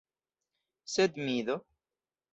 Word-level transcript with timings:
Sed 0.95 1.19
mi 1.27 1.37
do? 1.51 1.61